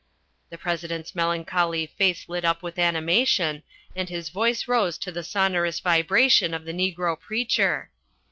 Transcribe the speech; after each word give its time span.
The 0.49 0.57
President's 0.57 1.13
melancholy 1.13 1.85
face 1.85 2.27
lit 2.27 2.43
up 2.43 2.63
with 2.63 2.79
animation 2.79 3.61
and 3.95 4.09
his 4.09 4.29
voice 4.29 4.67
rose 4.67 4.97
to 4.97 5.11
the 5.11 5.23
sonorous 5.23 5.79
vibration 5.79 6.55
of 6.55 6.65
the 6.65 6.73
negro 6.73 7.19
preacher. 7.19 7.91